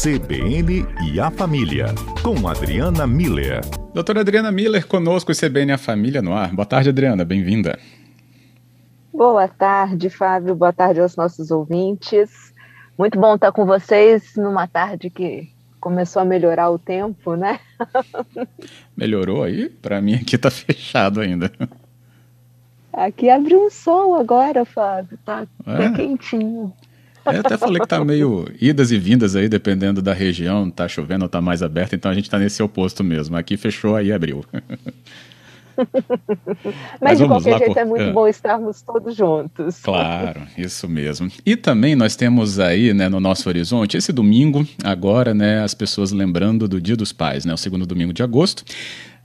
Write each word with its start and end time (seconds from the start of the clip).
CBN 0.00 0.86
e 1.02 1.18
a 1.18 1.28
Família, 1.28 1.86
com 2.22 2.46
Adriana 2.46 3.04
Miller. 3.04 3.62
Doutora 3.92 4.20
Adriana 4.20 4.52
Miller, 4.52 4.86
conosco, 4.86 5.32
CBN 5.32 5.72
e 5.72 5.74
a 5.74 5.78
Família 5.78 6.22
no 6.22 6.32
ar. 6.34 6.54
Boa 6.54 6.64
tarde, 6.64 6.90
Adriana, 6.90 7.24
bem-vinda. 7.24 7.76
Boa 9.12 9.48
tarde, 9.48 10.08
Fábio. 10.08 10.54
Boa 10.54 10.72
tarde 10.72 11.00
aos 11.00 11.16
nossos 11.16 11.50
ouvintes. 11.50 12.54
Muito 12.96 13.18
bom 13.18 13.34
estar 13.34 13.50
com 13.50 13.66
vocês 13.66 14.36
numa 14.36 14.68
tarde 14.68 15.10
que 15.10 15.50
começou 15.80 16.22
a 16.22 16.24
melhorar 16.24 16.70
o 16.70 16.78
tempo, 16.78 17.34
né? 17.34 17.58
Melhorou 18.96 19.42
aí? 19.42 19.68
Para 19.68 20.00
mim 20.00 20.14
aqui 20.14 20.38
tá 20.38 20.48
fechado 20.52 21.20
ainda. 21.20 21.50
Aqui 22.92 23.28
abriu 23.28 23.66
um 23.66 23.70
sol 23.70 24.14
agora, 24.14 24.64
Fábio. 24.64 25.18
Tá, 25.24 25.44
é. 25.66 25.90
quentinho. 25.96 26.72
Eu 27.32 27.40
até 27.40 27.56
falei 27.56 27.80
que 27.80 27.86
tá 27.86 28.04
meio 28.04 28.46
idas 28.60 28.90
e 28.90 28.98
vindas 28.98 29.36
aí, 29.36 29.48
dependendo 29.48 30.00
da 30.00 30.12
região, 30.12 30.70
tá 30.70 30.88
chovendo 30.88 31.24
ou 31.24 31.28
tá 31.28 31.40
mais 31.40 31.62
aberto, 31.62 31.94
então 31.94 32.10
a 32.10 32.14
gente 32.14 32.28
tá 32.28 32.38
nesse 32.38 32.62
oposto 32.62 33.02
mesmo. 33.04 33.36
Aqui 33.36 33.56
fechou, 33.56 33.96
aí 33.96 34.12
abriu. 34.12 34.44
Mas, 35.78 37.00
Mas 37.00 37.18
de 37.18 37.26
qualquer 37.26 37.52
lá, 37.52 37.58
jeito 37.58 37.74
por... 37.74 37.80
é 37.80 37.84
muito 37.84 38.02
é. 38.02 38.12
bom 38.12 38.26
estarmos 38.26 38.82
todos 38.82 39.14
juntos. 39.14 39.78
Claro, 39.80 40.42
isso 40.56 40.88
mesmo. 40.88 41.30
E 41.46 41.56
também 41.56 41.94
nós 41.94 42.16
temos 42.16 42.58
aí, 42.58 42.92
né, 42.92 43.08
no 43.08 43.20
nosso 43.20 43.48
horizonte, 43.48 43.96
esse 43.96 44.12
domingo, 44.12 44.66
agora, 44.82 45.32
né, 45.32 45.62
as 45.62 45.74
pessoas 45.74 46.10
lembrando 46.10 46.66
do 46.66 46.80
Dia 46.80 46.96
dos 46.96 47.12
Pais, 47.12 47.44
né, 47.44 47.54
o 47.54 47.56
segundo 47.56 47.86
domingo 47.86 48.12
de 48.12 48.22
agosto. 48.22 48.64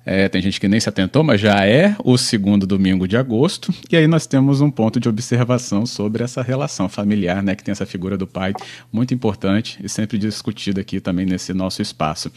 É, 0.06 0.28
tem 0.28 0.42
gente 0.42 0.60
que 0.60 0.68
nem 0.68 0.80
se 0.80 0.90
atentou, 0.90 1.24
mas 1.24 1.40
já 1.40 1.66
é 1.66 1.96
o 2.04 2.18
segundo 2.18 2.68
domingo 2.68 3.08
de 3.08 3.16
agosto. 3.16 3.74
E 3.90 3.96
aí 3.96 4.06
nós 4.06 4.28
temos 4.28 4.60
um 4.60 4.70
ponto 4.70 5.00
de 5.00 5.08
observação 5.08 5.86
sobre 5.86 6.24
essa 6.24 6.42
relação 6.42 6.90
familiar, 6.90 7.42
né? 7.42 7.56
Que 7.56 7.64
tem 7.64 7.72
essa 7.72 7.86
figura 7.86 8.18
do 8.18 8.28
pai 8.28 8.54
muito 8.92 9.14
importante 9.14 9.80
e 9.82 9.88
sempre 9.88 10.18
discutida 10.18 10.82
aqui 10.82 11.00
também 11.00 11.26
nesse 11.26 11.54
nosso 11.54 11.82
espaço. 11.82 12.32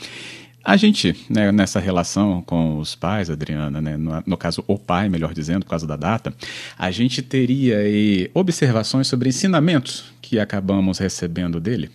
A 0.65 0.77
gente, 0.77 1.15
né, 1.31 1.53
nessa 1.53 1.79
relação 1.79 2.43
com 2.43 2.79
os 2.79 2.97
pais, 2.97 3.31
Adriana, 3.31 3.81
né, 3.81 3.97
no, 3.97 4.21
no, 4.27 4.37
caso 4.37 4.65
o 4.67 4.77
pai, 4.77 5.09
melhor 5.09 5.33
dizendo, 5.33 5.65
por 5.65 5.71
causa 5.71 5.87
da 5.87 5.95
data, 5.95 6.35
a 6.77 6.91
gente 6.91 7.23
teria 7.23 7.79
aí 7.79 8.29
observações 8.35 9.07
sobre 9.07 9.29
ensinamentos 9.29 10.13
que 10.21 10.41
acabamos 10.41 10.99
recebendo 10.99 11.61
dele? 11.61 11.89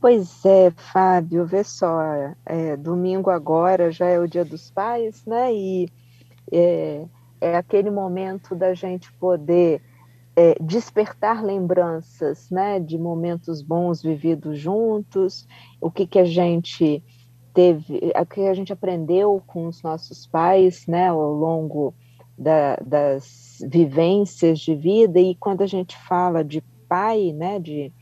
Pois 0.00 0.44
é, 0.44 0.70
Fábio, 0.70 1.44
vê 1.44 1.64
só, 1.64 2.00
é, 2.46 2.76
domingo 2.76 3.30
agora 3.30 3.90
já 3.90 4.06
é 4.06 4.20
o 4.20 4.28
dia 4.28 4.44
dos 4.44 4.70
pais, 4.70 5.24
né? 5.26 5.52
E 5.52 5.88
é, 6.52 7.04
é 7.40 7.56
aquele 7.56 7.90
momento 7.90 8.54
da 8.54 8.74
gente 8.74 9.12
poder 9.14 9.82
é, 10.36 10.54
despertar 10.60 11.42
lembranças, 11.42 12.48
né? 12.48 12.78
De 12.78 12.96
momentos 12.96 13.60
bons 13.60 14.00
vividos 14.00 14.56
juntos, 14.56 15.48
o 15.80 15.90
que 15.90 16.06
que 16.06 16.20
a 16.20 16.24
gente 16.24 17.02
teve, 17.52 18.12
o 18.16 18.26
que 18.26 18.42
a 18.42 18.54
gente 18.54 18.72
aprendeu 18.72 19.42
com 19.48 19.66
os 19.66 19.82
nossos 19.82 20.28
pais, 20.28 20.86
né? 20.86 21.08
Ao 21.08 21.32
longo 21.32 21.92
da, 22.38 22.76
das 22.76 23.58
vivências 23.68 24.60
de 24.60 24.76
vida 24.76 25.18
e 25.18 25.34
quando 25.34 25.62
a 25.62 25.66
gente 25.66 25.96
fala 26.06 26.44
de 26.44 26.62
pai, 26.88 27.32
né? 27.32 27.58
De 27.58 27.92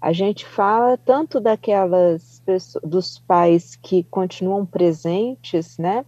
a 0.00 0.12
gente 0.12 0.46
fala 0.46 0.96
tanto 0.96 1.40
daquelas 1.40 2.40
pessoas, 2.44 2.84
dos 2.84 3.18
pais 3.18 3.76
que 3.76 4.04
continuam 4.04 4.64
presentes, 4.64 5.76
né, 5.78 6.04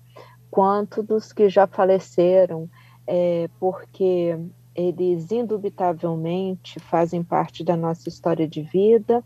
quanto 0.51 1.03
dos 1.03 1.33
que 1.33 1.49
já 1.49 1.67
faleceram, 1.67 2.69
é, 3.07 3.49
porque 3.59 4.39
eles 4.75 5.31
indubitavelmente 5.33 6.79
fazem 6.81 7.23
parte 7.23 7.65
da 7.65 7.77
nossa 7.77 8.09
história 8.09 8.47
de 8.47 8.63
vida 8.63 9.25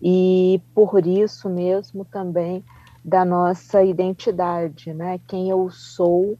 e 0.00 0.60
por 0.74 1.06
isso 1.06 1.48
mesmo 1.48 2.04
também 2.04 2.64
da 3.04 3.24
nossa 3.24 3.82
identidade, 3.82 4.94
né? 4.94 5.20
Quem 5.26 5.50
eu 5.50 5.68
sou 5.70 6.38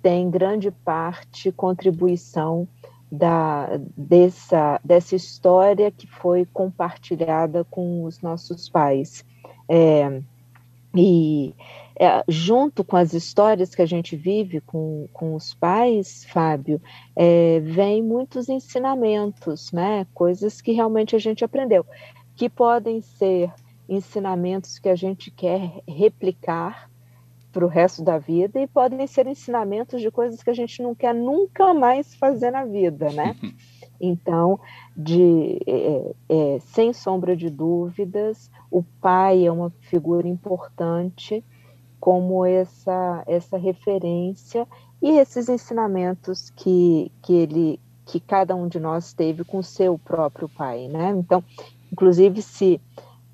tem 0.00 0.30
grande 0.30 0.70
parte 0.70 1.50
contribuição 1.50 2.68
da, 3.10 3.78
dessa, 3.96 4.80
dessa 4.84 5.16
história 5.16 5.90
que 5.90 6.06
foi 6.06 6.46
compartilhada 6.46 7.64
com 7.64 8.04
os 8.04 8.20
nossos 8.20 8.68
pais. 8.68 9.24
É, 9.68 10.22
e 10.94 11.54
é, 11.98 12.22
junto 12.28 12.84
com 12.84 12.96
as 12.96 13.12
histórias 13.12 13.74
que 13.74 13.82
a 13.82 13.86
gente 13.86 14.14
vive 14.14 14.60
com, 14.60 15.08
com 15.12 15.34
os 15.34 15.52
pais, 15.54 16.24
Fábio, 16.26 16.80
é, 17.16 17.60
vem 17.60 18.02
muitos 18.02 18.48
ensinamentos, 18.48 19.72
né? 19.72 20.06
Coisas 20.14 20.60
que 20.60 20.72
realmente 20.72 21.16
a 21.16 21.18
gente 21.18 21.44
aprendeu, 21.44 21.84
que 22.36 22.48
podem 22.48 23.00
ser 23.00 23.52
ensinamentos 23.88 24.78
que 24.78 24.88
a 24.88 24.94
gente 24.94 25.30
quer 25.30 25.80
replicar 25.88 26.88
para 27.58 27.66
o 27.66 27.68
resto 27.68 28.04
da 28.04 28.18
vida 28.18 28.60
e 28.60 28.68
podem 28.68 29.04
ser 29.08 29.26
ensinamentos 29.26 30.00
de 30.00 30.12
coisas 30.12 30.44
que 30.44 30.50
a 30.50 30.54
gente 30.54 30.80
não 30.80 30.94
quer 30.94 31.12
nunca 31.12 31.74
mais 31.74 32.14
fazer 32.14 32.52
na 32.52 32.64
vida, 32.64 33.10
né? 33.10 33.34
Então, 34.00 34.60
de, 34.96 35.58
é, 35.66 36.14
é, 36.28 36.58
sem 36.60 36.92
sombra 36.92 37.36
de 37.36 37.50
dúvidas, 37.50 38.48
o 38.70 38.80
pai 39.00 39.44
é 39.44 39.50
uma 39.50 39.70
figura 39.90 40.28
importante 40.28 41.44
como 41.98 42.46
essa, 42.46 43.24
essa 43.26 43.58
referência 43.58 44.68
e 45.02 45.18
esses 45.18 45.48
ensinamentos 45.48 46.48
que, 46.50 47.10
que 47.20 47.32
ele 47.32 47.80
que 48.06 48.20
cada 48.20 48.54
um 48.54 48.68
de 48.68 48.78
nós 48.78 49.12
teve 49.12 49.42
com 49.42 49.58
o 49.58 49.64
seu 49.64 49.98
próprio 49.98 50.48
pai, 50.48 50.86
né? 50.86 51.10
Então, 51.10 51.42
inclusive 51.92 52.40
se 52.40 52.80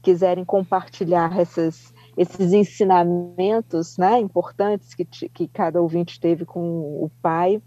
quiserem 0.01 0.47
compartilhar 0.47 1.39
essas 1.39 1.94
esses 2.17 2.53
ensinamentos 2.53 3.97
né, 3.97 4.19
importantes 4.21 4.95
que, 4.95 5.05
que 5.05 5.49
cada 5.49 5.81
ouvinte 5.81 6.21
teve 6.21 6.45
com 6.45 6.61
o 6.61 7.11
pai, 7.21 7.61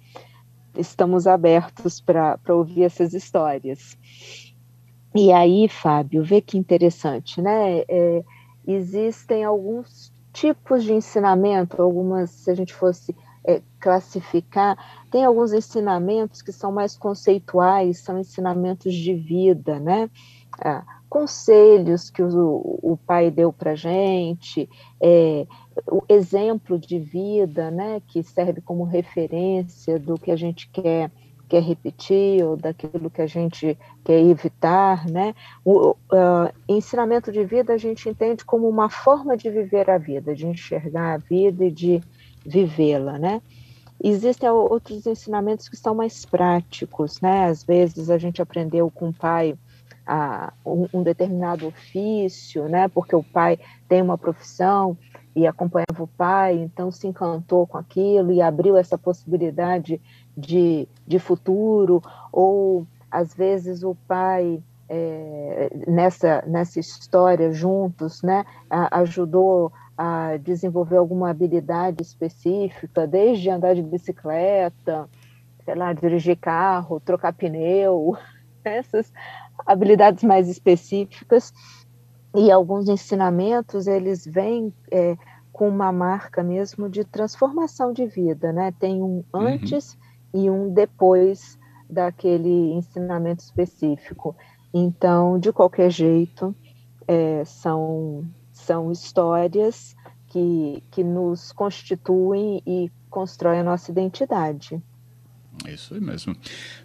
estamos 0.75 1.28
abertos 1.28 2.00
para 2.00 2.40
ouvir 2.50 2.84
essas 2.84 3.13
histórias. 3.13 3.97
E 5.16 5.31
aí, 5.31 5.68
Fábio, 5.68 6.24
vê 6.24 6.41
que 6.41 6.58
interessante, 6.58 7.41
né? 7.41 7.84
É, 7.88 8.24
existem 8.68 9.44
alguns 9.44 10.13
tipos 10.31 10.84
de 10.84 10.94
ensinamento, 10.94 11.81
algumas, 11.81 12.29
se 12.29 12.52
a 12.52 12.56
gente 12.56 12.74
fosse 12.74 13.16
é, 13.44 13.62
classificar, 13.79 14.78
tem 15.09 15.25
alguns 15.25 15.53
ensinamentos 15.53 16.41
que 16.41 16.52
são 16.52 16.72
mais 16.72 16.96
conceituais, 16.96 18.00
são 18.00 18.19
ensinamentos 18.19 18.94
de 18.94 19.16
vida, 19.16 19.79
né? 19.79 20.09
Ah, 20.59 20.84
conselhos 21.09 22.09
que 22.09 22.22
o, 22.22 22.79
o 22.81 22.97
pai 23.06 23.31
deu 23.31 23.51
para 23.51 23.75
gente, 23.75 24.69
é, 25.01 25.47
o 25.90 26.01
exemplo 26.09 26.78
de 26.78 27.00
vida, 27.00 27.72
né, 27.72 28.01
que 28.07 28.23
serve 28.23 28.62
como 28.62 28.84
referência 28.84 30.00
do 30.00 30.16
que 30.16 30.31
a 30.31 30.35
gente 30.35 30.69
quer 30.69 31.12
quer 31.47 31.63
repetir 31.63 32.44
ou 32.44 32.57
daquilo 32.57 33.09
que 33.09 33.22
a 33.22 33.28
gente 33.28 33.78
quer 34.03 34.19
evitar, 34.19 35.09
né? 35.09 35.34
O 35.63 35.91
uh, 35.91 36.53
ensinamento 36.67 37.31
de 37.31 37.44
vida 37.46 37.73
a 37.73 37.78
gente 37.78 38.09
entende 38.09 38.44
como 38.44 38.67
uma 38.67 38.90
forma 38.90 39.38
de 39.38 39.50
viver 39.50 39.90
a 39.90 39.97
vida, 39.97 40.35
de 40.35 40.46
enxergar 40.46 41.13
a 41.13 41.17
vida 41.17 41.66
e 41.66 41.72
de 41.72 42.01
vivê-la, 42.46 43.17
né? 43.17 43.41
Existem 44.03 44.50
outros 44.50 45.07
ensinamentos 45.07 45.67
que 45.67 45.75
são 45.75 45.96
mais 45.96 46.25
práticos, 46.25 47.19
né? 47.22 47.46
Às 47.46 47.63
vezes 47.63 48.09
a 48.09 48.17
gente 48.17 48.41
aprendeu 48.41 48.91
com 48.91 49.09
o 49.09 49.13
pai 49.13 49.57
a, 50.07 50.53
um, 50.66 50.88
um, 50.94 51.03
determinado 51.03 51.68
ofício, 51.68 52.69
né? 52.69 52.88
Porque 52.88 53.16
o 53.16 53.22
pai 53.22 53.59
tem 53.90 54.01
uma 54.01 54.18
profissão 54.18 54.97
e 55.35 55.45
acompanhava 55.45 56.01
o 56.01 56.07
pai, 56.07 56.56
então 56.56 56.90
se 56.90 57.06
encantou 57.07 57.68
com 57.68 57.78
aquilo 57.78 58.31
e 58.31 58.41
abriu 58.41 58.78
essa 58.78 58.97
possibilidade 58.97 60.01
de, 60.35 60.88
de 61.06 61.19
futuro, 61.19 62.01
ou 62.31 62.88
às 63.12 63.34
vezes 63.35 63.84
o 63.84 63.96
pai 64.07 64.64
é, 64.90 65.70
nessa, 65.87 66.43
nessa 66.47 66.79
história 66.79 67.52
juntos, 67.52 68.22
né, 68.23 68.46
a, 68.70 68.99
ajudou 69.02 69.72
a 69.97 70.37
desenvolver 70.37 70.97
alguma 70.97 71.29
habilidade 71.29 72.02
específica, 72.02 73.05
desde 73.05 73.49
andar 73.49 73.76
de 73.76 73.82
bicicleta, 73.82 75.09
sei 75.66 75.76
lá, 75.76 75.91
dirigir 75.91 76.37
carro, 76.37 76.99
trocar 76.99 77.34
pneu, 77.34 78.16
essas 78.64 79.11
habilidades 79.67 80.23
mais 80.23 80.47
específicas 80.47 81.53
e 82.35 82.52
alguns 82.52 82.87
ensinamentos 82.87 83.85
eles 83.85 84.25
vêm 84.25 84.73
é, 84.91 85.17
com 85.52 85.67
uma 85.67 85.91
marca 85.91 86.41
mesmo 86.41 86.90
de 86.90 87.03
transformação 87.03 87.91
de 87.91 88.05
vida, 88.05 88.53
né? 88.53 88.72
Tem 88.79 89.02
um 89.02 89.23
uhum. 89.34 89.47
antes 89.47 89.97
uhum. 90.34 90.41
e 90.41 90.49
um 90.49 90.73
depois 90.73 91.59
daquele 91.90 92.73
ensinamento 92.73 93.43
específico. 93.43 94.35
Então, 94.73 95.40
de 95.40 95.52
qualquer 95.52 95.90
jeito, 95.90 96.55
é, 97.08 97.43
são, 97.46 98.25
são 98.52 98.91
histórias 98.91 99.96
que, 100.28 100.84
que 100.91 101.03
nos 101.03 101.52
constituem 101.52 102.61
e 102.66 102.91
constroem 103.09 103.59
a 103.61 103.63
nossa 103.63 103.90
identidade. 103.90 104.81
É 105.66 105.74
isso 105.74 106.00
mesmo. 106.02 106.36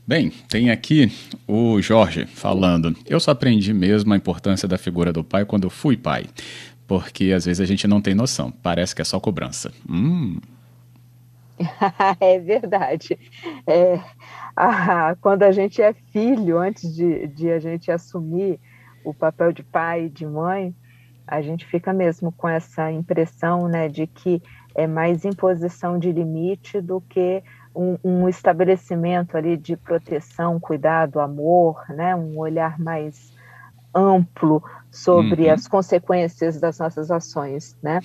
Bem, 0.07 0.31
tem 0.49 0.71
aqui 0.71 1.13
o 1.47 1.81
Jorge 1.81 2.27
falando. 2.27 2.97
Eu 3.07 3.21
só 3.21 3.33
aprendi 3.33 3.73
mesmo 3.73 4.13
a 4.13 4.17
importância 4.17 4.67
da 4.67 4.79
figura 4.79 5.13
do 5.13 5.23
pai 5.23 5.45
quando 5.45 5.65
eu 5.65 5.71
fui 5.71 5.97
pai. 5.97 6.27
Porque 6.87 7.33
às 7.33 7.45
vezes 7.45 7.61
a 7.61 7.65
gente 7.65 7.87
não 7.87 8.01
tem 8.01 8.15
noção. 8.15 8.51
Parece 8.51 8.95
que 8.95 9.03
é 9.03 9.05
só 9.05 9.21
cobrança. 9.21 9.73
Hum. 9.89 10.39
é 12.21 12.39
verdade. 12.39 13.19
É, 13.67 14.01
ah, 14.57 15.17
quando 15.21 15.43
a 15.43 15.53
gente 15.53 15.81
é 15.81 15.93
filho, 16.13 16.59
antes 16.59 16.95
de, 16.95 17.27
de 17.29 17.51
a 17.51 17.59
gente 17.59 17.91
assumir 17.91 18.59
o 19.05 19.15
papel 19.15 19.53
de 19.53 19.63
pai 19.63 20.07
e 20.07 20.11
de 20.11 20.27
mãe, 20.27 20.75
a 21.27 21.41
gente 21.41 21.65
fica 21.67 21.93
mesmo 21.93 22.33
com 22.33 22.49
essa 22.49 22.91
impressão 22.91 23.69
né, 23.69 23.89
de 23.89 24.07
que 24.07 24.43
é 24.75 24.87
mais 24.87 25.25
imposição 25.25 25.99
de 25.99 26.11
limite 26.11 26.81
do 26.81 27.01
que 27.01 27.43
um, 27.75 27.97
um, 28.03 28.29
estabelecimento 28.29 29.37
ali 29.37 29.57
de 29.57 29.77
proteção, 29.77 30.61
cuidado, 30.61 31.21
amor, 31.21 31.85
né, 31.89 32.15
um 32.15 32.39
olhar 32.39 32.79
mais 32.79 33.33
amplo 33.95 34.63
sobre 34.91 35.47
uhum. 35.47 35.53
as 35.53 35.69
consequências 35.69 36.61
das 36.61 36.79
nossas 36.79 37.11
ações, 37.11 37.77
né? 37.83 38.01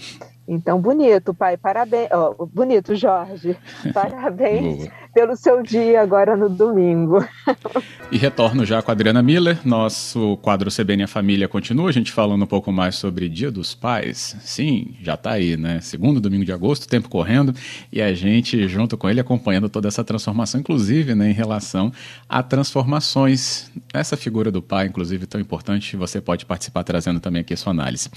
Então, 0.47 0.79
bonito, 0.79 1.33
pai, 1.33 1.57
parabéns. 1.57 2.09
Oh, 2.11 2.45
bonito, 2.45 2.95
Jorge, 2.95 3.57
parabéns 3.93 4.89
pelo 5.17 5.35
seu 5.35 5.63
dia 5.63 5.99
agora 5.99 6.37
no 6.37 6.47
domingo. 6.47 7.27
e 8.11 8.17
retorno 8.19 8.63
já 8.63 8.83
com 8.83 8.91
a 8.91 8.93
Adriana 8.93 9.23
Miller. 9.23 9.57
Nosso 9.65 10.37
quadro 10.43 10.69
CBN 10.69 11.05
a 11.05 11.07
Família 11.07 11.47
continua. 11.47 11.89
A 11.89 11.91
gente 11.91 12.11
falando 12.11 12.43
um 12.43 12.47
pouco 12.47 12.71
mais 12.71 12.97
sobre 12.97 13.27
Dia 13.27 13.49
dos 13.49 13.73
Pais. 13.73 14.37
Sim, 14.41 14.93
já 15.01 15.15
está 15.15 15.31
aí, 15.31 15.57
né? 15.57 15.81
Segundo 15.81 16.21
domingo 16.21 16.45
de 16.45 16.51
agosto, 16.51 16.87
tempo 16.87 17.09
correndo. 17.09 17.51
E 17.91 17.99
a 17.99 18.13
gente, 18.13 18.67
junto 18.67 18.95
com 18.95 19.09
ele, 19.09 19.19
acompanhando 19.19 19.67
toda 19.67 19.87
essa 19.87 20.03
transformação, 20.03 20.59
inclusive 20.59 21.15
né, 21.15 21.31
em 21.31 21.33
relação 21.33 21.91
a 22.29 22.43
transformações. 22.43 23.71
Essa 23.91 24.15
figura 24.15 24.51
do 24.51 24.61
pai, 24.61 24.85
inclusive, 24.85 25.25
tão 25.25 25.41
importante, 25.41 25.97
você 25.97 26.21
pode 26.21 26.45
participar 26.45 26.83
trazendo 26.83 27.19
também 27.19 27.41
aqui 27.41 27.55
a 27.55 27.57
sua 27.57 27.71
análise. 27.71 28.07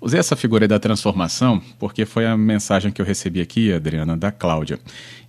Usei 0.00 0.18
essa 0.18 0.34
figura 0.34 0.66
da 0.66 0.78
transformação 0.78 1.60
porque 1.78 2.06
foi 2.06 2.24
a 2.24 2.34
mensagem 2.34 2.90
que 2.90 3.02
eu 3.02 3.04
recebi 3.04 3.42
aqui, 3.42 3.70
Adriana, 3.74 4.16
da 4.16 4.32
Cláudia. 4.32 4.80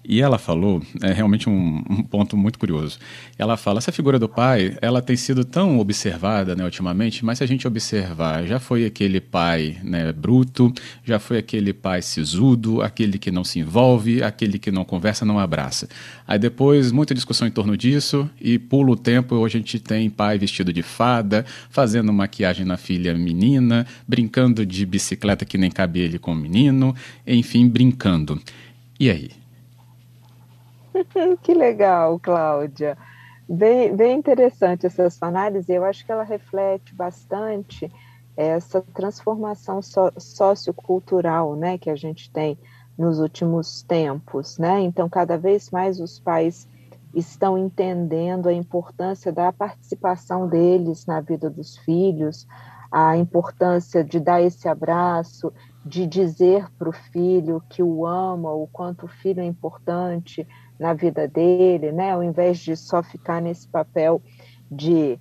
E 0.09 0.21
ela 0.21 0.37
falou, 0.37 0.81
é 1.03 1.11
realmente 1.11 1.49
um, 1.49 1.83
um, 1.89 2.01
ponto 2.01 2.37
muito 2.37 2.57
curioso. 2.57 2.97
Ela 3.37 3.57
fala, 3.57 3.79
essa 3.79 3.91
figura 3.91 4.17
do 4.17 4.29
pai, 4.29 4.77
ela 4.81 5.01
tem 5.01 5.17
sido 5.17 5.43
tão 5.43 5.79
observada, 5.79 6.55
né, 6.55 6.63
ultimamente, 6.63 7.25
mas 7.25 7.39
se 7.39 7.43
a 7.43 7.47
gente 7.47 7.67
observar, 7.67 8.45
já 8.47 8.57
foi 8.57 8.85
aquele 8.85 9.19
pai, 9.19 9.75
né, 9.83 10.13
bruto, 10.13 10.73
já 11.03 11.19
foi 11.19 11.39
aquele 11.39 11.73
pai 11.73 12.01
sisudo, 12.01 12.81
aquele 12.81 13.19
que 13.19 13.29
não 13.29 13.43
se 13.43 13.59
envolve, 13.59 14.23
aquele 14.23 14.57
que 14.57 14.71
não 14.71 14.85
conversa, 14.85 15.25
não 15.25 15.37
abraça. 15.37 15.89
Aí 16.25 16.39
depois, 16.39 16.89
muita 16.89 17.13
discussão 17.13 17.45
em 17.45 17.51
torno 17.51 17.75
disso, 17.75 18.29
e 18.39 18.57
pula 18.57 18.91
o 18.91 18.95
tempo, 18.95 19.35
hoje 19.35 19.57
a 19.57 19.59
gente 19.59 19.77
tem 19.77 20.09
pai 20.09 20.37
vestido 20.37 20.71
de 20.71 20.83
fada, 20.83 21.45
fazendo 21.69 22.13
maquiagem 22.13 22.65
na 22.65 22.77
filha 22.77 23.13
menina, 23.13 23.85
brincando 24.07 24.65
de 24.65 24.85
bicicleta 24.85 25.43
que 25.43 25.57
nem 25.57 25.69
cabe 25.69 25.99
ele 25.99 26.17
com 26.17 26.31
o 26.31 26.35
menino, 26.35 26.95
enfim, 27.27 27.67
brincando. 27.67 28.41
E 28.97 29.09
aí? 29.09 29.31
que 31.41 31.53
legal, 31.53 32.19
Cláudia. 32.19 32.97
Bem, 33.47 33.95
bem 33.95 34.17
interessante 34.17 34.85
essa 34.85 35.09
sua 35.09 35.27
análise. 35.27 35.71
Eu 35.71 35.85
acho 35.85 36.05
que 36.05 36.11
ela 36.11 36.23
reflete 36.23 36.93
bastante 36.93 37.91
essa 38.35 38.81
transformação 38.81 39.81
so, 39.81 40.11
sociocultural 40.17 41.55
né, 41.55 41.77
que 41.77 41.89
a 41.89 41.95
gente 41.95 42.31
tem 42.31 42.57
nos 42.97 43.19
últimos 43.19 43.81
tempos. 43.83 44.57
Né? 44.57 44.81
Então, 44.81 45.09
cada 45.09 45.37
vez 45.37 45.69
mais 45.71 45.99
os 45.99 46.19
pais 46.19 46.67
estão 47.13 47.57
entendendo 47.57 48.47
a 48.47 48.53
importância 48.53 49.31
da 49.31 49.51
participação 49.51 50.47
deles 50.47 51.05
na 51.05 51.21
vida 51.21 51.49
dos 51.49 51.77
filhos, 51.77 52.45
a 52.91 53.17
importância 53.17 54.03
de 54.03 54.19
dar 54.19 54.41
esse 54.41 54.67
abraço, 54.67 55.51
de 55.85 56.05
dizer 56.05 56.69
para 56.77 56.89
o 56.89 56.93
filho 56.93 57.63
que 57.69 57.81
o 57.81 58.05
ama, 58.05 58.51
o 58.51 58.67
quanto 58.67 59.05
o 59.05 59.09
filho 59.09 59.39
é 59.39 59.45
importante, 59.45 60.47
na 60.79 60.93
vida 60.93 61.27
dele, 61.27 61.91
né? 61.91 62.11
Ao 62.11 62.23
invés 62.23 62.59
de 62.59 62.75
só 62.75 63.01
ficar 63.01 63.41
nesse 63.41 63.67
papel 63.67 64.21
de 64.69 65.17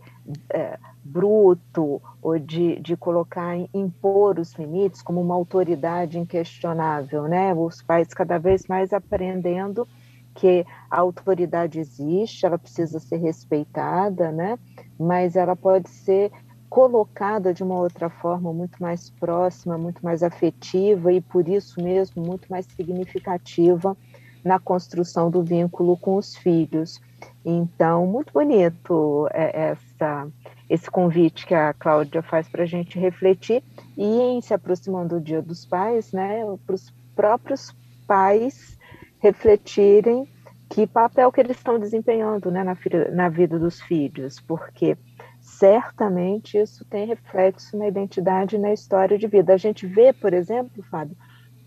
é, 0.50 0.78
bruto 1.04 2.02
ou 2.20 2.38
de, 2.38 2.80
de 2.80 2.96
colocar, 2.96 3.56
impor 3.72 4.38
os 4.38 4.52
limites 4.54 5.02
como 5.02 5.20
uma 5.20 5.34
autoridade 5.34 6.18
inquestionável, 6.18 7.24
né? 7.24 7.54
Os 7.54 7.82
pais 7.82 8.08
cada 8.08 8.38
vez 8.38 8.66
mais 8.66 8.92
aprendendo 8.92 9.86
que 10.34 10.66
a 10.90 11.00
autoridade 11.00 11.80
existe, 11.80 12.44
ela 12.44 12.58
precisa 12.58 13.00
ser 13.00 13.16
respeitada, 13.16 14.30
né? 14.30 14.58
Mas 14.98 15.36
ela 15.36 15.56
pode 15.56 15.88
ser 15.88 16.30
colocada 16.68 17.54
de 17.54 17.62
uma 17.62 17.76
outra 17.76 18.10
forma 18.10 18.52
muito 18.52 18.82
mais 18.82 19.08
próxima, 19.08 19.78
muito 19.78 20.04
mais 20.04 20.22
afetiva 20.22 21.12
e 21.12 21.20
por 21.20 21.48
isso 21.48 21.82
mesmo 21.82 22.22
muito 22.22 22.48
mais 22.50 22.66
significativa 22.66 23.96
na 24.46 24.60
construção 24.60 25.28
do 25.28 25.42
vínculo 25.42 25.96
com 25.96 26.16
os 26.16 26.36
filhos. 26.36 27.00
Então, 27.44 28.06
muito 28.06 28.32
bonito 28.32 29.28
é, 29.32 29.70
essa, 29.70 30.28
esse 30.70 30.90
convite 30.90 31.44
que 31.44 31.54
a 31.54 31.74
Cláudia 31.74 32.22
faz 32.22 32.48
para 32.48 32.62
a 32.62 32.66
gente 32.66 32.98
refletir 32.98 33.62
e 33.96 34.04
em 34.04 34.40
se 34.40 34.54
aproximando 34.54 35.16
do 35.16 35.20
Dia 35.20 35.42
dos 35.42 35.66
Pais, 35.66 36.12
né, 36.12 36.44
para 36.64 36.74
os 36.74 36.92
próprios 37.14 37.74
pais 38.06 38.78
refletirem 39.18 40.28
que 40.68 40.86
papel 40.86 41.32
que 41.32 41.40
eles 41.40 41.56
estão 41.56 41.78
desempenhando 41.78 42.50
né, 42.50 42.62
na, 42.62 42.76
na 43.12 43.28
vida 43.28 43.58
dos 43.58 43.80
filhos, 43.80 44.40
porque 44.40 44.96
certamente 45.40 46.58
isso 46.58 46.84
tem 46.84 47.06
reflexo 47.06 47.76
na 47.76 47.88
identidade 47.88 48.56
e 48.56 48.58
na 48.58 48.72
história 48.72 49.16
de 49.18 49.26
vida. 49.26 49.54
A 49.54 49.56
gente 49.56 49.86
vê, 49.86 50.12
por 50.12 50.32
exemplo, 50.32 50.82
Fábio, 50.84 51.16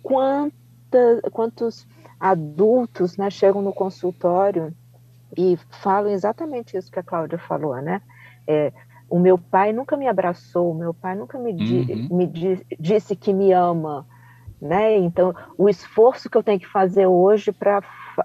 quanta, 0.04 1.22
quantos 1.32 1.88
adultos 2.20 3.18
né, 3.18 3.30
chegam 3.30 3.62
no 3.62 3.74
consultório 3.74 4.74
e 5.38 5.58
falam 5.82 6.12
exatamente 6.12 6.76
isso 6.76 6.92
que 6.92 7.00
a 7.00 7.04
Cláudia 7.04 7.38
falou, 7.38 7.76
né? 7.82 8.02
É, 8.48 8.74
o 9.10 9.20
meu 9.20 9.38
pai 9.38 9.72
nunca 9.72 9.96
me 9.96 10.08
abraçou, 10.08 10.72
o 10.72 10.76
meu 10.76 10.94
pai 10.94 11.16
nunca 11.16 11.38
me, 11.38 11.54
di 11.54 11.92
uhum. 11.92 12.18
me 12.18 12.28
di 12.28 12.66
disse 12.80 13.16
que 13.16 13.34
me 13.34 13.52
ama, 13.52 14.06
né? 14.62 14.98
Então, 14.98 15.34
o 15.58 15.70
esforço 15.70 16.30
que 16.30 16.38
eu 16.38 16.44
tenho 16.44 16.60
que 16.60 16.68
fazer 16.68 17.08
hoje 17.08 17.52
para 17.52 17.82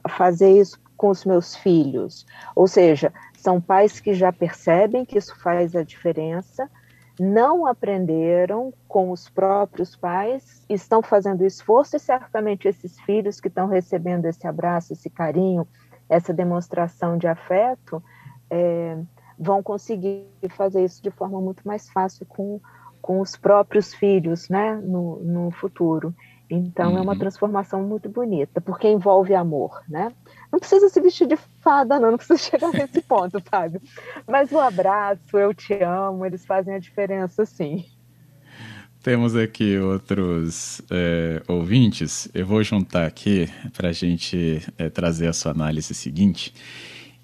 fazer 0.08 0.58
isso 0.58 0.78
com 0.96 1.08
os 1.08 1.24
meus 1.24 1.54
filhos, 1.54 2.26
ou 2.54 2.66
seja, 2.66 3.12
são 3.36 3.60
pais 3.60 4.00
que 4.00 4.14
já 4.14 4.32
percebem 4.32 5.04
que 5.04 5.18
isso 5.18 5.38
faz 5.40 5.74
a 5.76 5.82
diferença, 5.82 6.70
não 7.18 7.66
aprenderam 7.66 8.72
com 8.88 9.10
os 9.10 9.28
próprios 9.28 9.94
pais, 9.94 10.64
estão 10.68 11.02
fazendo 11.02 11.44
esforço 11.44 11.96
e 11.96 12.00
certamente 12.00 12.66
esses 12.66 12.98
filhos 13.00 13.40
que 13.40 13.48
estão 13.48 13.66
recebendo 13.68 14.26
esse 14.26 14.46
abraço, 14.46 14.92
esse 14.92 15.08
carinho, 15.08 15.66
essa 16.08 16.32
demonstração 16.32 17.16
de 17.16 17.26
afeto, 17.26 18.02
é, 18.50 18.98
vão 19.38 19.62
conseguir 19.62 20.26
fazer 20.50 20.84
isso 20.84 21.02
de 21.02 21.10
forma 21.10 21.40
muito 21.40 21.66
mais 21.66 21.88
fácil 21.88 22.26
com, 22.26 22.60
com 23.00 23.20
os 23.20 23.36
próprios 23.36 23.94
filhos, 23.94 24.48
né, 24.48 24.74
no, 24.76 25.20
no 25.22 25.50
futuro. 25.50 26.14
Então 26.48 26.92
uhum. 26.92 26.98
é 26.98 27.00
uma 27.00 27.12
uhum. 27.12 27.18
transformação 27.18 27.82
muito 27.82 28.08
bonita, 28.08 28.60
porque 28.60 28.88
envolve 28.88 29.34
amor, 29.34 29.82
né? 29.88 30.12
Não 30.52 30.58
precisa 30.58 30.88
se 30.88 31.00
vestir 31.00 31.26
de 31.26 31.36
fada, 31.60 31.98
não, 31.98 32.10
não 32.10 32.18
precisa 32.18 32.38
chegar 32.50 32.72
nesse 32.72 33.00
ponto, 33.02 33.40
Fábio. 33.40 33.80
Mas 34.26 34.52
o 34.52 34.58
abraço, 34.58 35.36
eu 35.36 35.54
te 35.54 35.74
amo, 35.82 36.24
eles 36.24 36.44
fazem 36.44 36.74
a 36.74 36.78
diferença, 36.78 37.46
sim. 37.46 37.84
Temos 39.02 39.36
aqui 39.36 39.76
outros 39.78 40.80
é, 40.90 41.42
ouvintes. 41.46 42.26
Eu 42.32 42.46
vou 42.46 42.62
juntar 42.62 43.04
aqui 43.04 43.46
para 43.76 43.90
a 43.90 43.92
gente 43.92 44.62
é, 44.78 44.88
trazer 44.88 45.26
a 45.26 45.32
sua 45.34 45.52
análise 45.52 45.92
seguinte. 45.92 46.54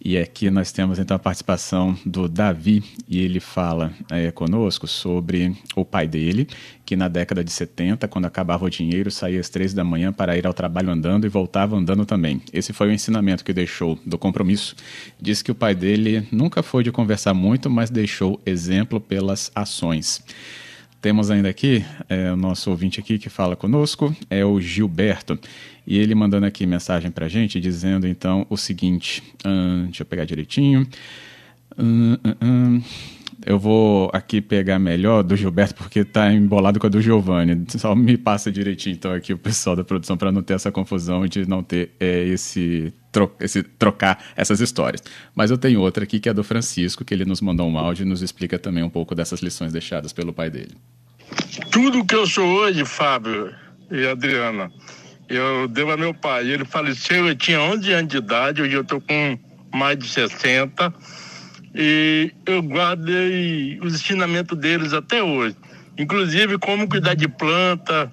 E 0.03 0.17
aqui 0.17 0.49
nós 0.51 0.73
temos 0.73 0.99
então 0.99 1.15
a 1.15 1.19
participação 1.19 1.95
do 2.07 2.27
Davi, 2.27 2.83
e 3.07 3.21
ele 3.21 3.39
fala 3.39 3.93
é, 4.11 4.31
conosco 4.31 4.87
sobre 4.87 5.55
o 5.77 5.85
pai 5.85 6.09
dele, 6.09 6.49
que 6.87 6.97
na 6.97 7.07
década 7.07 7.45
de 7.45 7.51
70, 7.51 8.09
quando 8.09 8.25
acabava 8.25 8.65
o 8.65 8.71
dinheiro, 8.71 9.11
saía 9.11 9.39
às 9.39 9.51
três 9.51 9.75
da 9.75 9.85
manhã 9.85 10.11
para 10.11 10.39
ir 10.39 10.47
ao 10.47 10.55
trabalho 10.55 10.91
andando 10.91 11.27
e 11.27 11.29
voltava 11.29 11.77
andando 11.77 12.07
também. 12.07 12.41
Esse 12.51 12.73
foi 12.73 12.89
o 12.89 12.93
ensinamento 12.93 13.45
que 13.45 13.53
deixou 13.53 13.99
do 14.07 14.17
compromisso. 14.17 14.75
Diz 15.21 15.43
que 15.43 15.53
o 15.53 15.55
pai 15.55 15.75
dele 15.75 16.27
nunca 16.33 16.63
foi 16.63 16.83
de 16.83 16.91
conversar 16.91 17.35
muito, 17.35 17.69
mas 17.69 17.91
deixou 17.91 18.41
exemplo 18.47 19.01
pelas 19.01 19.53
ações. 19.55 20.25
Temos 21.01 21.31
ainda 21.31 21.49
aqui 21.49 21.85
é, 22.09 22.31
o 22.31 22.37
nosso 22.37 22.71
ouvinte 22.71 23.01
aqui 23.01 23.19
que 23.19 23.31
fala 23.31 23.57
conosco, 23.57 24.15
é 24.29 24.45
o 24.45 24.61
Gilberto. 24.61 25.39
E 25.87 25.99
ele 25.99 26.15
mandando 26.15 26.45
aqui 26.45 26.67
mensagem 26.67 27.11
para 27.11 27.27
gente, 27.27 27.59
dizendo 27.59 28.07
então 28.07 28.47
o 28.51 28.57
seguinte: 28.57 29.23
deixa 29.87 30.03
eu 30.03 30.07
pegar 30.07 30.25
direitinho. 30.27 30.87
Eu 33.45 33.59
vou 33.59 34.11
aqui 34.13 34.41
pegar 34.41 34.79
melhor 34.79 35.23
do 35.23 35.35
Gilberto, 35.35 35.75
porque 35.75 36.05
tá 36.05 36.31
embolado 36.33 36.79
com 36.79 36.87
a 36.87 36.91
do 36.91 37.01
Giovanni. 37.01 37.65
Só 37.69 37.95
me 37.95 38.17
passa 38.19 38.53
direitinho, 38.53 38.95
então, 38.95 39.13
aqui 39.13 39.33
o 39.33 39.39
pessoal 39.39 39.75
da 39.75 39.83
produção, 39.83 40.17
para 40.17 40.31
não 40.31 40.43
ter 40.43 40.55
essa 40.55 40.71
confusão 40.71 41.27
de 41.27 41.49
não 41.49 41.63
ter 41.63 41.91
é, 41.99 42.25
esse, 42.25 42.93
tro 43.11 43.33
esse 43.41 43.63
trocar 43.63 44.23
essas 44.37 44.61
histórias. 44.61 45.03
Mas 45.35 45.51
eu 45.51 45.57
tenho 45.57 45.81
outra 45.81 46.05
aqui 46.05 46.21
que 46.21 46.29
é 46.29 46.35
do 46.35 46.45
Francisco, 46.45 47.05
que 47.05 47.15
ele 47.15 47.25
nos 47.25 47.41
mandou 47.41 47.69
um 47.69 47.79
áudio 47.79 48.05
e 48.05 48.09
nos 48.09 48.21
explica 48.21 48.59
também 48.59 48.83
um 48.83 48.91
pouco 48.91 49.15
dessas 49.15 49.41
lições 49.41 49.73
deixadas 49.73 50.13
pelo 50.13 50.33
pai 50.33 50.51
dele. 50.51 50.77
Tudo 51.71 52.05
que 52.05 52.15
eu 52.15 52.27
sou 52.27 52.47
hoje, 52.47 52.85
Fábio 52.85 53.55
e 53.91 54.07
Adriana, 54.07 54.71
eu 55.29 55.67
devo 55.67 55.93
a 55.93 55.97
meu 55.97 56.13
pai. 56.13 56.47
Ele 56.49 56.65
faleceu, 56.65 57.27
eu 57.27 57.37
tinha 57.37 57.61
11 57.61 57.93
anos 57.93 58.11
de 58.11 58.19
idade, 58.19 58.61
hoje 58.61 58.75
eu 58.75 58.83
estou 58.83 59.01
com 59.01 59.39
mais 59.73 59.99
de 59.99 60.09
60 60.09 60.93
e 61.75 62.33
eu 62.47 62.63
guardei 62.63 63.79
os 63.81 63.95
ensinamentos 63.95 64.59
deles 64.59 64.93
até 64.93 65.23
hoje. 65.23 65.57
Inclusive 65.97 66.59
como 66.59 66.89
cuidar 66.89 67.15
de 67.15 67.29
planta, 67.29 68.11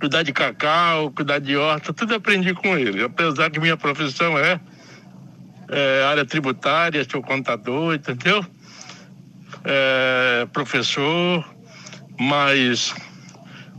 cuidar 0.00 0.22
de 0.22 0.32
cacau, 0.32 1.10
cuidar 1.10 1.38
de 1.38 1.56
horta, 1.56 1.92
tudo 1.92 2.14
aprendi 2.14 2.54
com 2.54 2.76
ele. 2.76 3.02
Apesar 3.02 3.50
que 3.50 3.60
minha 3.60 3.76
profissão 3.76 4.38
é, 4.38 4.60
é 5.68 6.04
área 6.04 6.24
tributária, 6.24 7.06
sou 7.10 7.22
contador, 7.22 7.94
entendeu? 7.94 8.44
É, 9.64 10.46
professor, 10.52 11.44
mas 12.18 12.94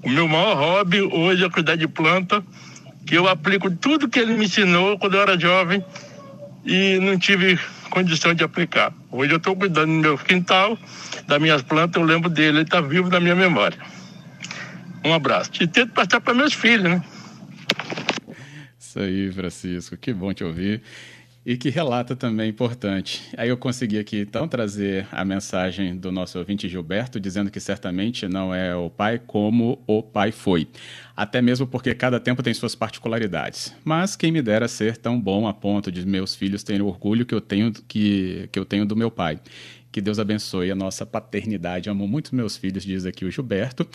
o 0.03 0.10
meu 0.10 0.27
maior 0.27 0.55
hobby 0.55 1.01
hoje 1.01 1.44
é 1.44 1.50
cuidar 1.50 1.75
de 1.75 1.88
planta, 1.88 2.44
que 3.05 3.15
eu 3.15 3.27
aplico 3.27 3.70
tudo 3.72 4.10
que 4.10 4.20
ele 4.20 4.34
me 4.34 4.46
ensinou 4.46 4.98
quando 4.98 5.15
eu 5.15 5.22
era 5.22 5.39
jovem 5.39 5.84
e 6.65 7.00
não 7.00 7.17
tive 7.17 7.60
condição 7.89 8.34
de 8.34 8.44
aplicar. 8.44 8.94
Hoje 9.12 9.32
eu 9.34 9.38
estou 9.38 9.56
cuidando 9.56 9.88
do 9.88 10.00
meu 10.00 10.18
quintal, 10.18 10.77
das 11.27 11.42
minhas 11.42 11.62
plantas, 11.62 12.01
eu 12.01 12.08
lembro 12.08 12.30
dele, 12.30 12.58
ele 12.58 12.62
está 12.62 12.82
vivo 12.82 13.10
na 13.10 13.20
minha 13.20 13.36
memória. 13.36 13.77
Um 15.04 15.13
abraço. 15.13 15.51
E 15.62 15.68
tento 15.68 15.94
passar 15.94 16.20
para 16.20 16.34
meus 16.34 16.54
filhos, 16.54 16.89
né? 16.89 17.04
Isso 18.80 19.00
aí, 19.00 19.32
Francisco, 19.32 19.98
que 19.98 20.13
bom 20.13 20.34
te 20.34 20.44
ouvir. 20.44 20.82
E 21.46 21.56
que 21.56 21.70
relata 21.70 22.16
também 22.16 22.50
importante. 22.50 23.22
Aí 23.38 23.50
eu 23.50 23.58
consegui 23.58 24.00
aqui 24.00 24.22
então 24.22 24.48
trazer 24.48 25.08
a 25.12 25.24
mensagem 25.24 25.96
do 25.96 26.12
nosso 26.12 26.40
ouvinte 26.40 26.68
Gilberto, 26.68 27.20
dizendo 27.20 27.52
que 27.52 27.60
certamente 27.60 28.28
não 28.28 28.52
é 28.52 28.75
o 28.75 28.90
pai 28.90 29.20
como 29.20 29.80
o 29.86 30.02
pai 30.02 30.32
foi. 30.32 30.68
Até 31.16 31.44
mesmo 31.44 31.68
porque 31.68 31.94
cada 31.94 32.20
tempo 32.20 32.42
tem 32.42 32.52
suas 32.52 32.74
particularidades. 32.74 33.75
Mas 33.84 34.16
quem 34.16 34.32
me 34.32 34.42
dera 34.42 34.68
ser 34.68 34.98
tão 34.98 35.22
bom 35.22 35.48
a 35.48 35.54
ponto 35.54 35.92
de 35.92 36.04
meus 36.04 36.34
filhos 36.34 36.64
terem 36.64 36.82
o 36.82 36.88
orgulho 36.88 37.28
que 37.28 37.36
eu 37.36 37.42
tenho, 37.42 37.72
que, 37.72 38.50
que 38.52 38.58
eu 38.58 38.66
tenho 38.66 38.84
do 38.84 38.96
meu 38.96 39.12
pai. 39.12 39.40
Que 39.96 40.02
Deus 40.02 40.20
abençoe 40.20 40.70
a 40.70 40.75
nossa 40.75 41.06
paternidade. 41.06 41.90
Amo 41.90 42.06
muito 42.06 42.36
meus 42.36 42.58
filhos, 42.58 42.84
diz 42.84 43.06
aqui 43.06 43.24
o 43.24 43.32
Gilberto. 43.32 43.88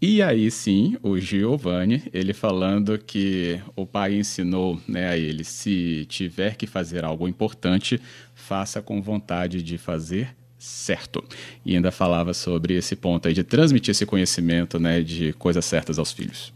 E 0.00 0.22
aí 0.22 0.48
sim, 0.52 0.96
o 1.02 1.18
Giovanni, 1.18 2.04
ele 2.12 2.32
falando 2.32 2.96
que 2.96 3.60
o 3.74 3.84
pai 3.84 4.14
ensinou 4.14 4.80
né, 4.86 5.08
a 5.08 5.18
ele: 5.18 5.42
se 5.42 6.06
tiver 6.08 6.54
que 6.54 6.64
fazer 6.64 7.04
algo 7.04 7.26
importante, 7.26 8.00
faça 8.36 8.80
com 8.80 9.02
vontade 9.02 9.60
de 9.60 9.76
fazer 9.76 10.32
certo. 10.56 11.24
E 11.66 11.74
ainda 11.74 11.90
falava 11.90 12.32
sobre 12.32 12.74
esse 12.74 12.94
ponto 12.94 13.26
aí 13.26 13.34
de 13.34 13.42
transmitir 13.42 13.90
esse 13.90 14.06
conhecimento 14.06 14.78
né, 14.78 15.02
de 15.02 15.32
coisas 15.32 15.64
certas 15.64 15.98
aos 15.98 16.12
filhos. 16.12 16.54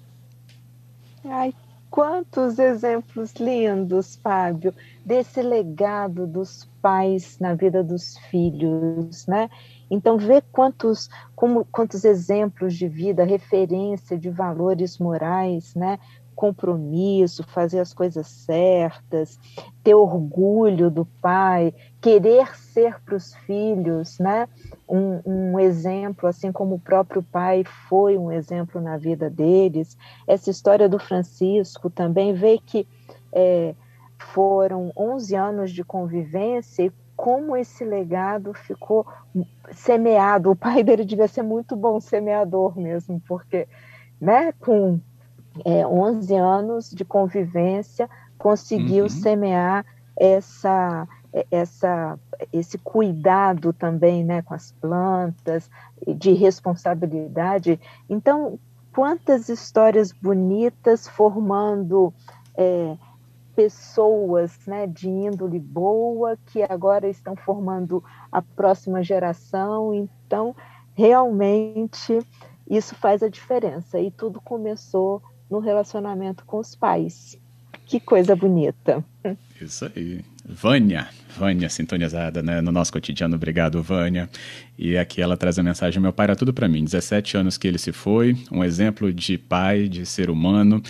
Ai, 1.25 1.53
quantos 1.91 2.57
exemplos 2.61 3.33
lindos, 3.35 4.15
Fábio, 4.23 4.73
desse 5.05 5.43
legado 5.43 6.25
dos 6.25 6.71
pais 6.83 7.39
na 7.39 7.55
vida 7.55 7.83
dos 7.83 8.19
filhos, 8.31 9.27
né? 9.27 9.49
Então, 9.91 10.19
ver 10.19 10.43
quantos, 10.51 11.09
como, 11.37 11.65
quantos 11.67 12.05
exemplos 12.05 12.75
de 12.75 12.89
vida, 12.89 13.25
referência 13.25 14.19
de 14.19 14.29
valores 14.29 14.99
morais, 14.99 15.75
né? 15.75 15.99
compromisso, 16.35 17.45
fazer 17.45 17.79
as 17.79 17.93
coisas 17.93 18.27
certas, 18.27 19.39
ter 19.83 19.95
orgulho 19.95 20.91
do 20.91 21.05
pai, 21.21 21.73
querer 22.01 22.57
ser 22.57 23.01
para 23.05 23.15
os 23.15 23.35
filhos, 23.47 24.19
né? 24.19 24.49
Um, 24.89 25.21
um, 25.25 25.61
exemplo, 25.61 26.29
assim 26.29 26.51
como 26.51 26.75
o 26.75 26.81
próprio 26.81 27.23
pai 27.23 27.65
foi 27.89 28.19
um 28.19 28.33
exemplo 28.33 28.81
na 28.81 28.97
vida 28.97 29.31
deles. 29.31 29.97
Essa 30.27 30.51
história 30.51 30.89
do 30.89 30.99
Francisco 30.99 31.89
também 31.89 32.33
vê 32.33 32.59
que 32.59 32.87
é, 33.33 33.75
foram 34.23 34.93
11 34.97 35.35
anos 35.35 35.71
de 35.71 35.85
convivência 35.85 36.85
e 36.85 36.93
como 37.17 37.57
esse 37.57 37.85
legado 37.85 38.55
ficou 38.55 39.07
semeado. 39.73 40.51
O 40.51 40.57
pai 40.57 40.83
dele 40.83 41.05
devia 41.05 41.29
ser 41.29 41.43
muito 41.43 41.77
bom 41.77 42.01
semeador 42.01 42.79
mesmo, 42.79 43.21
porque 43.27 43.69
né, 44.21 44.53
com 44.53 45.01
é, 45.65 45.87
11 45.87 46.35
anos 46.35 46.91
de 46.91 47.05
convivência 47.05 48.09
conseguiu 48.39 49.05
uhum. 49.05 49.11
semear 49.11 49.85
essa, 50.17 51.07
essa, 51.51 52.19
esse 52.53 52.79
cuidado 52.79 53.73
também 53.73 54.25
né, 54.25 54.43
com 54.43 54.55
as 54.55 54.73
plantas, 54.73 55.71
de 56.07 56.33
responsabilidade. 56.33 57.79
Então, 58.09 58.59
quantas 58.93 59.49
histórias 59.49 60.13
bonitas 60.13 61.07
formando. 61.09 62.13
É, 62.55 62.97
pessoas 63.55 64.59
né, 64.67 64.87
de 64.87 65.09
índole 65.09 65.59
boa 65.59 66.39
que 66.47 66.63
agora 66.63 67.09
estão 67.09 67.37
formando 67.37 68.03
a 68.31 68.41
próxima 68.43 69.03
geração. 69.03 69.95
Então, 69.95 70.55
realmente, 70.95 72.19
isso 72.69 72.95
faz 72.95 73.23
a 73.23 73.29
diferença. 73.29 74.01
E 74.01 74.11
tudo 74.11 74.41
começou 74.41 75.23
no 75.51 75.59
relacionamento 75.59 76.45
com 76.45 76.59
os 76.59 76.75
pais. 76.75 77.39
Que 77.85 78.01
coisa 78.01 78.35
bonita. 78.35 79.05
Isso 79.61 79.85
aí. 79.85 80.25
Vânia, 80.45 81.09
Vânia 81.37 81.69
sintonizada 81.69 82.43
né, 82.43 82.61
no 82.61 82.73
nosso 82.73 82.93
cotidiano. 82.93 83.37
Obrigado, 83.37 83.83
Vânia. 83.83 84.29
E 84.77 84.97
aqui 84.97 85.23
ela 85.23 85.37
traz 85.37 85.59
a 85.59 85.63
mensagem: 85.63 86.01
Meu 86.01 86.13
pai 86.13 86.25
era 86.25 86.37
tudo 86.37 86.53
para 86.53 86.69
mim. 86.69 86.85
17 86.85 87.37
anos 87.37 87.57
que 87.57 87.69
ele 87.69 87.79
se 87.79 87.93
foi, 87.93 88.37
um 88.51 88.65
exemplo 88.65 89.13
de 89.13 89.39
pai, 89.39 89.89
de 89.89 90.05
ser 90.05 90.31
humano. 90.31 90.83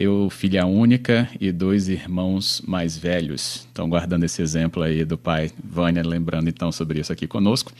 Eu, 0.00 0.30
filha 0.30 0.64
única 0.64 1.28
e 1.40 1.50
dois 1.50 1.88
irmãos 1.88 2.62
mais 2.64 2.96
velhos. 2.96 3.66
Então, 3.72 3.88
guardando 3.88 4.22
esse 4.22 4.40
exemplo 4.40 4.80
aí 4.80 5.04
do 5.04 5.18
pai, 5.18 5.50
Vânia, 5.60 6.04
lembrando 6.06 6.48
então 6.48 6.70
sobre 6.70 7.00
isso 7.00 7.12
aqui 7.12 7.26
conosco. 7.26 7.72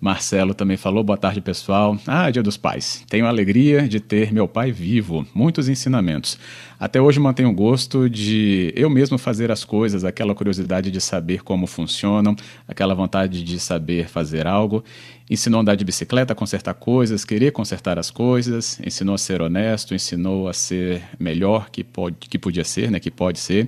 Marcelo 0.00 0.52
também 0.52 0.76
falou, 0.76 1.04
boa 1.04 1.16
tarde 1.16 1.40
pessoal. 1.40 1.96
Ah, 2.08 2.28
dia 2.28 2.42
dos 2.42 2.56
pais. 2.56 3.04
Tenho 3.08 3.24
a 3.24 3.28
alegria 3.28 3.86
de 3.86 4.00
ter 4.00 4.32
meu 4.32 4.48
pai 4.48 4.72
vivo, 4.72 5.24
muitos 5.32 5.68
ensinamentos. 5.68 6.40
Até 6.84 7.00
hoje 7.00 7.18
mantenho 7.18 7.48
o 7.48 7.52
gosto 7.54 8.10
de 8.10 8.70
eu 8.76 8.90
mesmo 8.90 9.16
fazer 9.16 9.50
as 9.50 9.64
coisas, 9.64 10.04
aquela 10.04 10.34
curiosidade 10.34 10.90
de 10.90 11.00
saber 11.00 11.42
como 11.42 11.66
funcionam, 11.66 12.36
aquela 12.68 12.94
vontade 12.94 13.42
de 13.42 13.58
saber 13.58 14.06
fazer 14.06 14.46
algo. 14.46 14.84
Ensinou 15.30 15.60
a 15.60 15.62
andar 15.62 15.74
de 15.76 15.84
bicicleta, 15.86 16.34
a 16.34 16.36
consertar 16.36 16.74
coisas, 16.74 17.24
querer 17.24 17.50
consertar 17.52 17.98
as 17.98 18.10
coisas, 18.10 18.78
ensinou 18.84 19.14
a 19.14 19.18
ser 19.18 19.40
honesto, 19.40 19.94
ensinou 19.94 20.46
a 20.46 20.52
ser 20.52 21.02
melhor 21.18 21.70
que, 21.70 21.82
pode, 21.82 22.16
que 22.28 22.38
podia 22.38 22.62
ser, 22.62 22.90
né, 22.90 23.00
que 23.00 23.10
pode 23.10 23.38
ser. 23.38 23.66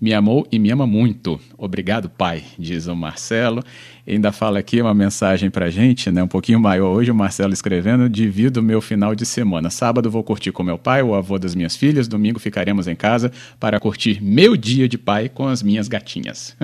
Me 0.00 0.12
amou 0.12 0.44
e 0.50 0.58
me 0.58 0.68
ama 0.68 0.84
muito. 0.84 1.38
Obrigado, 1.56 2.10
pai, 2.10 2.42
diz 2.58 2.88
o 2.88 2.96
Marcelo. 2.96 3.62
E 4.04 4.14
ainda 4.14 4.32
fala 4.32 4.58
aqui 4.58 4.82
uma 4.82 4.92
mensagem 4.92 5.48
pra 5.48 5.70
gente, 5.70 6.10
né, 6.10 6.24
um 6.24 6.28
pouquinho 6.28 6.58
maior 6.58 6.88
hoje, 6.88 7.12
o 7.12 7.14
Marcelo 7.14 7.52
escrevendo, 7.52 8.08
divido 8.08 8.60
meu 8.60 8.80
final 8.80 9.14
de 9.14 9.24
semana. 9.24 9.70
Sábado 9.70 10.10
vou 10.10 10.24
curtir 10.24 10.50
com 10.50 10.64
meu 10.64 10.76
pai, 10.76 11.02
o 11.02 11.14
avô 11.14 11.38
das 11.38 11.54
minhas 11.54 11.76
filhas, 11.76 12.08
domingo 12.08 12.40
ficaremos 12.56 12.88
em 12.88 12.96
casa 12.96 13.30
para 13.60 13.78
curtir 13.78 14.22
meu 14.22 14.56
dia 14.56 14.88
de 14.88 14.96
pai 14.96 15.28
com 15.28 15.46
as 15.46 15.62
minhas 15.62 15.88
gatinhas. 15.88 16.56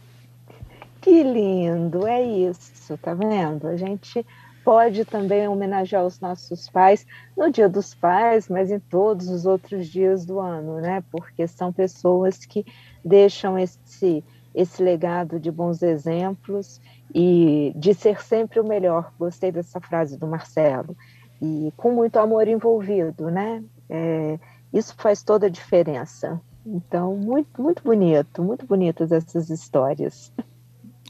que 1.00 1.22
lindo, 1.22 2.06
é 2.06 2.22
isso, 2.22 2.98
tá 2.98 3.14
vendo? 3.14 3.66
A 3.66 3.78
gente 3.78 4.26
pode 4.62 5.06
também 5.06 5.48
homenagear 5.48 6.04
os 6.04 6.20
nossos 6.20 6.68
pais 6.68 7.06
no 7.34 7.50
Dia 7.50 7.66
dos 7.66 7.94
Pais, 7.94 8.46
mas 8.50 8.70
em 8.70 8.78
todos 8.78 9.28
os 9.30 9.46
outros 9.46 9.86
dias 9.86 10.26
do 10.26 10.38
ano, 10.38 10.82
né? 10.82 11.02
Porque 11.10 11.46
são 11.46 11.72
pessoas 11.72 12.44
que 12.44 12.66
deixam 13.02 13.58
esse 13.58 14.22
esse 14.54 14.82
legado 14.82 15.38
de 15.38 15.50
bons 15.50 15.82
exemplos 15.82 16.80
e 17.14 17.72
de 17.76 17.92
ser 17.92 18.22
sempre 18.22 18.58
o 18.58 18.64
melhor. 18.64 19.12
Gostei 19.18 19.52
dessa 19.52 19.78
frase 19.80 20.18
do 20.18 20.26
Marcelo. 20.26 20.96
E 21.42 21.70
com 21.76 21.92
muito 21.92 22.18
amor 22.18 22.48
envolvido, 22.48 23.30
né? 23.30 23.62
É, 23.88 24.38
isso 24.72 24.94
faz 24.98 25.22
toda 25.22 25.46
a 25.46 25.50
diferença. 25.50 26.40
Então, 26.64 27.16
muito, 27.16 27.62
muito 27.62 27.82
bonito, 27.82 28.42
muito 28.42 28.66
bonitas 28.66 29.12
essas 29.12 29.50
histórias. 29.50 30.32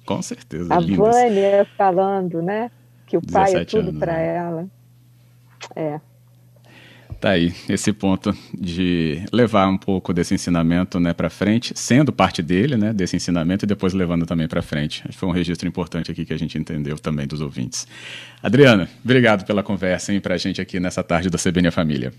Com 0.05 0.21
certeza. 0.23 0.73
A 0.73 0.79
lindas. 0.79 0.99
Vânia 0.99 1.67
falando, 1.77 2.43
né? 2.43 2.71
Que 3.07 3.17
o 3.17 3.23
pai 3.23 3.55
é 3.55 3.65
tudo 3.65 3.93
para 3.99 4.19
ela. 4.19 4.69
É. 5.75 6.01
Tá 7.21 7.31
aí, 7.31 7.55
esse 7.69 7.93
ponto 7.95 8.37
de 8.53 9.25
levar 9.33 9.67
um 9.69 9.79
pouco 9.79 10.13
desse 10.13 10.35
ensinamento 10.35 11.01
né, 11.01 11.15
para 11.15 11.31
frente, 11.31 11.73
sendo 11.75 12.13
parte 12.13 12.43
dele, 12.43 12.77
né, 12.77 12.93
desse 12.93 13.17
ensinamento, 13.17 13.65
e 13.65 13.67
depois 13.67 13.95
levando 13.95 14.27
também 14.27 14.47
para 14.47 14.61
frente. 14.61 15.01
Acho 15.05 15.13
que 15.13 15.19
foi 15.19 15.29
um 15.29 15.33
registro 15.33 15.67
importante 15.67 16.11
aqui 16.11 16.27
que 16.27 16.35
a 16.35 16.39
gente 16.39 16.59
entendeu 16.59 16.99
também 16.99 17.27
dos 17.27 17.41
ouvintes. 17.41 17.87
Adriana, 18.43 18.89
obrigado 19.03 19.47
pela 19.47 19.63
conversa 19.63 20.13
para 20.21 20.35
a 20.35 20.39
gente 20.39 20.61
aqui 20.61 20.79
nessa 20.79 21.03
tarde 21.03 21.31
da 21.31 21.39
CBN 21.39 21.71
Família. 21.71 22.13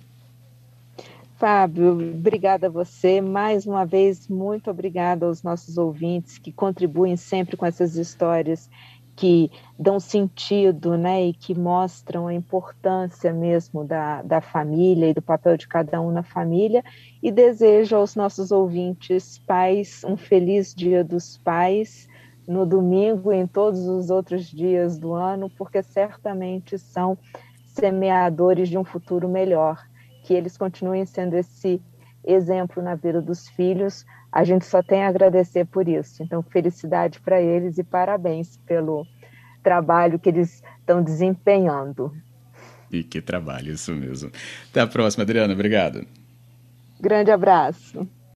Fábio, 1.38 1.92
obrigada 1.92 2.66
a 2.66 2.70
você. 2.70 3.22
Mais 3.22 3.68
uma 3.68 3.86
vez, 3.86 4.28
muito 4.28 4.72
obrigada 4.72 5.28
aos 5.28 5.44
nossos 5.44 5.78
ouvintes 5.78 6.40
que 6.40 6.52
contribuem 6.52 7.16
sempre 7.16 7.56
com 7.56 7.64
essas 7.64 7.96
histórias 7.96 8.68
que 9.16 9.52
dão 9.78 10.00
sentido 10.00 10.98
né, 10.98 11.28
e 11.28 11.34
que 11.34 11.54
mostram 11.54 12.26
a 12.26 12.34
importância 12.34 13.32
mesmo 13.32 13.84
da, 13.84 14.24
da 14.24 14.42
família 14.42 15.12
e 15.12 15.14
do 15.14 15.22
papel 15.22 15.58
de 15.58 15.68
cada 15.68 16.02
um 16.02 16.12
na 16.12 16.24
família. 16.24 16.84
E 17.22 17.32
desejo 17.32 17.96
aos 17.96 18.16
nossos 18.16 18.52
ouvintes 18.52 19.38
pais 19.46 20.04
um 20.04 20.18
feliz 20.18 20.74
Dia 20.74 21.04
dos 21.04 21.38
Pais 21.38 22.08
no 22.48 22.66
domingo 22.66 23.32
e 23.32 23.38
em 23.38 23.46
todos 23.46 23.88
os 23.88 24.10
outros 24.10 24.50
dias 24.50 24.98
do 24.98 25.14
ano, 25.14 25.52
porque 25.52 25.84
certamente 25.84 26.80
são 26.80 27.16
semeadores 27.64 28.70
de 28.70 28.78
um 28.78 28.84
futuro 28.84 29.30
melhor. 29.30 29.86
Que 30.28 30.34
eles 30.34 30.58
continuem 30.58 31.06
sendo 31.06 31.38
esse 31.38 31.82
exemplo 32.22 32.84
na 32.84 32.96
vida 32.96 33.22
dos 33.22 33.48
filhos, 33.48 34.06
a 34.30 34.44
gente 34.44 34.66
só 34.66 34.84
tem 34.84 35.06
a 35.06 35.08
agradecer 35.08 35.66
por 35.66 35.88
isso. 35.88 36.22
Então, 36.22 36.44
felicidade 36.44 37.22
para 37.22 37.42
eles 37.42 37.78
e 37.78 37.84
parabéns 37.84 38.58
pelo 38.66 39.08
trabalho 39.64 40.20
que 40.20 40.28
eles 40.28 40.62
estão 40.82 41.02
desempenhando. 41.02 42.14
E 42.92 43.04
que 43.04 43.22
trabalho, 43.22 43.72
isso 43.72 43.94
mesmo. 43.94 44.30
Até 44.70 44.82
a 44.82 44.88
próxima, 44.88 45.24
Adriana. 45.24 45.54
Obrigado. 45.54 46.06
Grande 47.00 47.32
abraço. 47.32 48.06